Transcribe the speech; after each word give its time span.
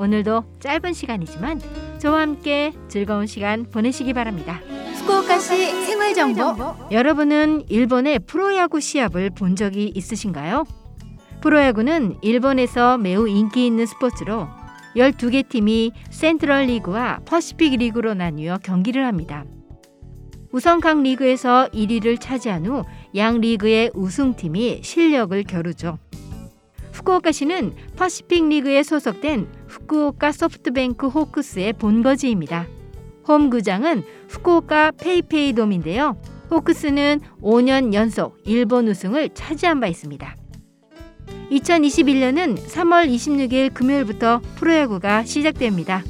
오늘도 0.00 0.44
짧은 0.60 0.94
시간이지만 0.94 1.60
저와 1.98 2.22
함께 2.22 2.72
즐거운 2.88 3.26
시간 3.26 3.64
보내시기 3.64 4.14
바랍니다. 4.14 4.60
후쿠오카시 4.94 5.84
생활 5.84 6.14
정보. 6.14 6.74
여러분은 6.90 7.64
일본의 7.68 8.20
프로야구 8.20 8.80
시합을 8.80 9.30
본 9.30 9.56
적이 9.56 9.92
있으신가요? 9.94 10.64
프로야구는 11.42 12.16
일본에서 12.22 12.96
매우 12.96 13.28
인기 13.28 13.66
있는 13.66 13.84
스포츠로 13.84 14.48
12개 14.96 15.46
팀이 15.48 15.92
센트럴 16.10 16.64
리그와 16.64 17.20
퍼시픽 17.26 17.76
리그로 17.78 18.14
나뉘어 18.14 18.58
경기를 18.62 19.06
합니다. 19.06 19.44
우선 20.52 20.80
각 20.80 21.00
리그에서 21.02 21.68
1위를 21.72 22.18
차지한 22.20 22.66
후 22.66 22.84
양 23.14 23.40
리그의 23.40 23.90
우승팀이 23.94 24.82
실력을 24.84 25.42
겨루죠. 25.42 25.98
후쿠오카시는 26.92 27.74
퍼시픽 27.96 28.48
리그에 28.48 28.82
소속된 28.82 29.48
후쿠오카 29.70 30.32
소프트뱅크 30.32 31.06
호크스의 31.06 31.74
본거지입니다. 31.74 32.66
홈구장은 33.28 34.02
후쿠오카 34.28 34.92
페이페이돔인데요. 34.92 36.20
호크스는 36.50 37.20
5년 37.40 37.94
연속 37.94 38.36
일본 38.44 38.88
우승을 38.88 39.30
차지한 39.34 39.78
바 39.78 39.86
있습니다. 39.86 40.36
2021년은 41.52 42.58
3월 42.66 43.08
26일 43.08 43.72
금요일부터 43.72 44.40
프로야구가 44.56 45.24
시작됩니다. 45.24 46.02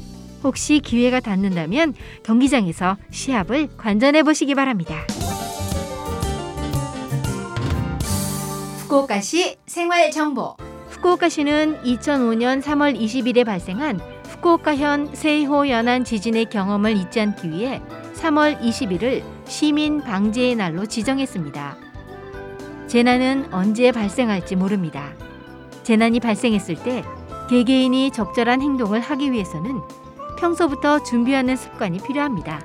혹시 0.43 0.79
기회가 0.79 1.19
닿는다면 1.19 1.93
경기장에서 2.23 2.97
시합을 3.11 3.69
관전해 3.77 4.23
보시기 4.23 4.55
바랍니다. 4.55 4.95
후쿠오카시 8.79 9.57
생활 9.67 10.09
정보. 10.09 10.55
후쿠오카시는 11.01 11.81
2005년 11.81 12.61
3월 12.61 12.95
20일에 12.95 13.43
발생한 13.43 13.99
후쿠오카현 14.29 15.15
세이호 15.15 15.67
연안 15.67 16.03
지진의 16.03 16.45
경험을 16.45 16.95
잊지 16.95 17.19
않기 17.19 17.49
위해 17.49 17.81
3월 18.13 18.61
20일을 18.61 19.23
시민 19.45 20.01
방제의 20.01 20.55
날로 20.55 20.85
지정했습니다. 20.85 21.75
재난은 22.85 23.51
언제 23.51 23.91
발생할지 23.91 24.55
모릅니다. 24.55 25.09
재난이 25.81 26.19
발생했을 26.19 26.75
때 26.75 27.03
개개인이 27.49 28.11
적절한 28.11 28.61
행동을 28.61 28.99
하기 28.99 29.31
위해서는 29.31 29.81
평소부터 30.37 31.01
준비하는 31.01 31.55
습관이 31.55 31.97
필요합니다. 31.97 32.61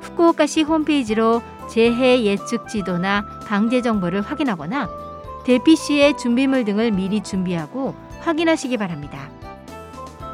후쿠오카시 0.00 0.62
홈페이지로 0.62 1.40
재해 1.70 2.24
예측 2.24 2.66
지도나 2.66 3.24
방제 3.46 3.80
정보를 3.82 4.22
확인하거나 4.22 5.11
대피 5.44 5.76
시의 5.76 6.16
준비물 6.16 6.64
등을 6.64 6.92
미리 6.92 7.22
준비하고 7.22 7.94
확인하시기 8.20 8.76
바랍니다. 8.76 9.30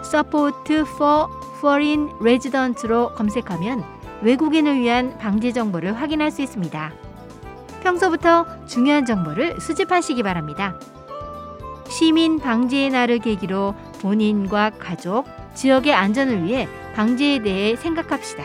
Support 0.04 0.72
for 0.74 1.26
Foreign 1.58 2.10
Resident로 2.20 3.14
검색하면 3.14 3.84
외국인을 4.22 4.78
위한 4.78 5.16
방제 5.18 5.52
정보를 5.52 6.00
확인할 6.00 6.30
수 6.30 6.42
있습니다. 6.42 6.92
평소부터 7.82 8.46
중요한 8.66 9.06
정보를 9.06 9.60
수집하시기 9.60 10.22
바랍니다. 10.22 10.78
시민 11.88 12.38
방제의 12.38 12.90
날을 12.90 13.20
계기로 13.20 13.74
본인과 14.00 14.72
가족, 14.78 15.24
지역의 15.54 15.94
안전을 15.94 16.44
위해 16.44 16.68
방제에 16.94 17.42
대해 17.42 17.76
생각합시다. 17.76 18.44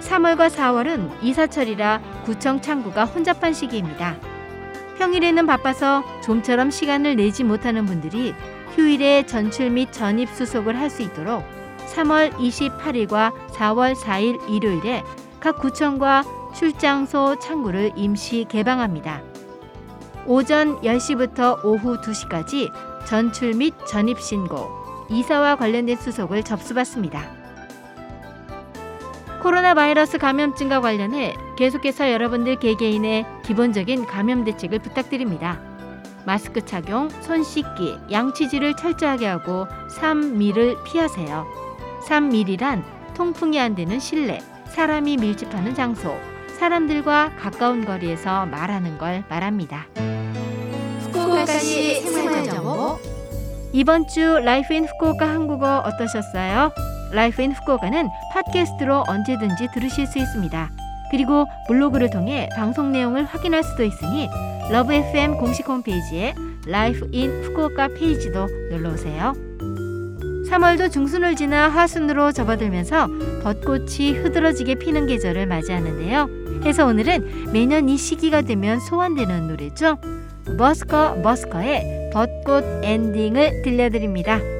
3월과 0.00 0.48
4월은 0.48 1.22
이사철이라 1.22 2.00
구청 2.24 2.60
창구가 2.60 3.04
혼잡한 3.04 3.52
시기입니다. 3.52 4.16
평일에는 5.00 5.46
바빠서 5.46 6.04
좀처럼 6.20 6.70
시간을 6.70 7.16
내지 7.16 7.42
못하는 7.42 7.86
분들이 7.86 8.34
휴일에 8.74 9.24
전출 9.24 9.70
및 9.70 9.90
전입 9.92 10.28
수속을 10.28 10.78
할 10.78 10.90
수 10.90 11.00
있도록 11.00 11.42
3월 11.86 12.30
28일과 12.34 13.32
4월 13.48 13.94
4일 13.94 14.50
일요일에 14.50 15.02
각 15.40 15.58
구청과 15.58 16.24
출장소 16.54 17.38
창구를 17.38 17.92
임시 17.96 18.44
개방합니다. 18.50 19.22
오전 20.26 20.78
10시부터 20.82 21.64
오후 21.64 21.98
2시까지 22.02 22.70
전출 23.06 23.54
및 23.54 23.72
전입 23.88 24.20
신고, 24.20 24.68
이사와 25.08 25.56
관련된 25.56 25.96
수속을 25.96 26.42
접수받습니다. 26.42 27.39
코로나 29.40 29.72
바이러스 29.72 30.18
감염증과 30.18 30.82
관련해 30.82 31.34
계속해서 31.56 32.12
여러분들 32.12 32.56
개개인의 32.56 33.24
기본적인 33.42 34.04
감염 34.06 34.44
대책을 34.44 34.80
부탁드립니다. 34.80 35.58
마스크 36.26 36.62
착용, 36.64 37.08
손 37.22 37.42
씻기, 37.42 37.96
양치질을 38.12 38.76
철저하게 38.76 39.26
하고 39.26 39.66
3미를 39.98 40.84
피하세요. 40.84 41.46
3밀이란 42.06 42.82
통풍이 43.14 43.58
안 43.58 43.74
되는 43.74 43.98
실내, 43.98 44.40
사람이 44.66 45.16
밀집하는 45.16 45.74
장소, 45.74 46.14
사람들과 46.58 47.36
가까운 47.36 47.86
거리에서 47.86 48.44
말하는 48.44 48.98
걸 48.98 49.24
말합니다. 49.30 49.86
후쿠오카시 51.00 52.02
생활정보 52.02 52.98
이번 53.72 54.06
주 54.06 54.38
라이프 54.44 54.74
인 54.74 54.84
후쿠오카 54.84 55.26
한국어 55.26 55.78
어떠셨어요? 55.78 56.72
라이프 57.12 57.42
인 57.42 57.52
후쿠오카는 57.52 58.08
팟캐스트로 58.32 59.04
언제든지 59.08 59.68
들으실 59.72 60.06
수 60.06 60.18
있습니다. 60.18 60.70
그리고 61.10 61.46
블로그를 61.66 62.10
통해 62.10 62.48
방송 62.56 62.92
내용을 62.92 63.24
확인할 63.24 63.64
수도 63.64 63.84
있으니 63.84 64.28
러브 64.70 64.92
FM 64.92 65.38
공식 65.38 65.68
홈페이지에 65.68 66.34
라이프 66.66 67.08
인 67.10 67.30
후쿠오카 67.42 67.88
페이지도 67.88 68.46
놀러 68.70 68.90
오세요. 68.90 69.32
3월도 70.48 70.90
중순을 70.90 71.36
지나 71.36 71.68
하순으로 71.68 72.32
접어들면서 72.32 73.08
벚꽃이 73.42 74.12
흐드러지게 74.12 74.76
피는 74.76 75.06
계절을 75.06 75.46
맞이하는데요. 75.46 76.28
해서 76.64 76.86
오늘은 76.86 77.52
매년 77.52 77.88
이 77.88 77.96
시기가 77.96 78.42
되면 78.42 78.80
소환되는 78.80 79.48
노래죠. 79.48 79.98
머스커 80.58 81.16
머스커의 81.16 82.10
벚꽃 82.12 82.64
엔딩을 82.82 83.62
들려드립니다. 83.62 84.59